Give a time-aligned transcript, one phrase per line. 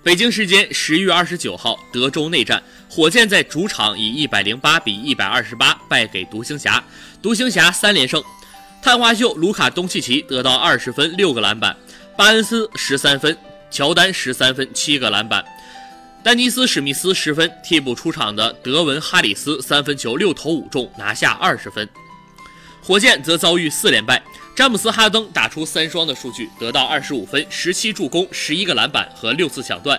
[0.00, 6.82] 北京时间十一月二十九号，德州内战，火箭在主场以一百零八比一百二十八败给独行侠，
[7.20, 8.22] 独行侠三连胜。
[8.80, 11.76] 探花秀卢卡·东契奇得到二十分六个篮板，
[12.16, 13.36] 巴恩斯十三分，
[13.70, 15.44] 乔丹十三分七个篮板，
[16.22, 21.86] 丹尼斯·史密斯十分，替补出场的德文·哈里斯三分球六投五中，拿下二十分。
[22.88, 24.22] 火箭则遭遇四连败。
[24.56, 29.94] 詹姆斯·哈登打出三双的数据，得到二十五分、十七助攻、十一个篮板和六次抢断；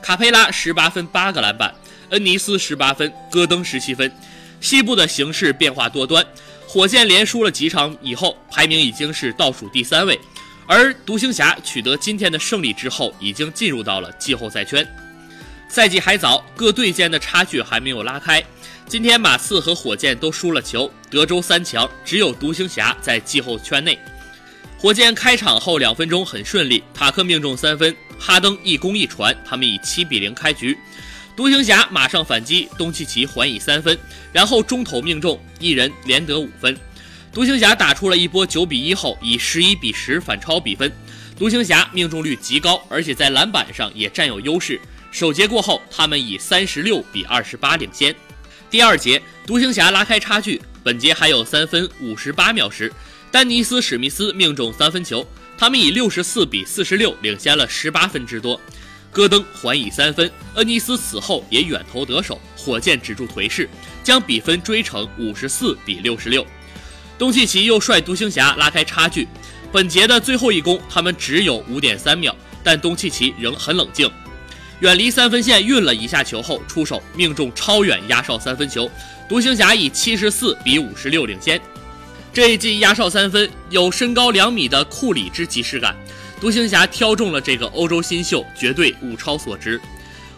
[0.00, 1.70] 卡佩拉十八分、八个篮板；
[2.08, 4.10] 恩尼斯十八分，戈登十七分。
[4.58, 6.24] 西部的形势变化多端，
[6.66, 10.18] 火箭连输了几场以后，排名已经是倒数第三位，
[10.66, 14.88] 而独行侠取得今天的胜利之后，已经进入到了季后赛圈。
[15.70, 18.42] 赛季还早，各队间的差距还没有拉开。
[18.88, 23.96] 今天马刺和火箭都输了球，德州三强只有独行侠在季后圈内。
[24.76, 30.76] 火箭开场后两分钟很顺利，塔克命中三分，哈登一攻一传，他们以七比零开局。
[31.36, 33.96] 独行侠马上反击，东契奇还以三分，
[34.32, 36.76] 然后中投命中，一人连得五分。
[37.32, 40.90] 独行侠打出了一波九比一后，以十一比十反超比分。
[41.38, 44.80] 独行侠命中率极高，而且在篮板上也占有优势。
[45.10, 48.14] 首节过后，他们以三十六比二十八领先。
[48.70, 50.60] 第二节，独行侠拉开差距。
[50.82, 52.92] 本节还有三分五十八秒时，
[53.30, 55.26] 丹尼斯·史密斯命中三分球，
[55.58, 58.58] 他们以六十四比四十六领先了十八分之多。
[59.10, 63.68] 戈登还以三分，恩尼斯此后也远投得手，火箭止住颓势，
[64.04, 66.46] 将比分追成五十四比六十六。
[67.18, 69.26] 东契奇又率独行侠拉开差距。
[69.72, 74.08] 本节的最后一攻，他们只有五点三秒，但东契奇仍很冷静。
[74.80, 78.90] 远离三分线运了一下球后出手命中超远压哨三分球，
[79.28, 81.60] 独行侠以七十四比五十六领先。
[82.32, 85.94] 这一记压哨三分有身高两米的库里之即视感，
[86.40, 89.78] 独行侠挑中了这个欧洲新秀，绝对物超所值。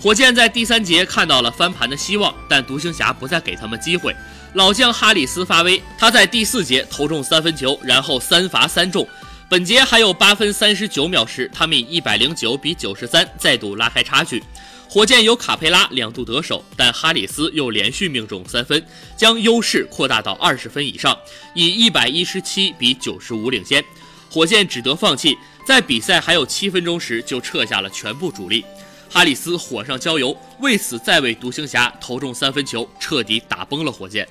[0.00, 4.14] 火箭在第三节看到了翻盘的希望，但独行侠不再给他们机会。
[4.54, 9.06] 老将哈里斯发威，他在第四节投中三分球，然后三罚三中。
[9.50, 14.42] 本节还有八分三十九秒时，他们以一百零九比九十三再度拉开差距。
[14.86, 18.86] 火箭由卡佩拉两度得手，但哈里斯又连续命中三分，
[19.16, 21.16] 将优势扩大到二十分以上，
[21.54, 23.82] 以一百一十七比九十五领先。
[24.30, 25.34] 火箭只得放弃，
[25.66, 28.62] 在比赛还有七分钟时就撤下了全部主力。
[29.08, 34.28] 哈里斯火上浇油，为此再为独行侠投中三分球，彻底打崩了火箭。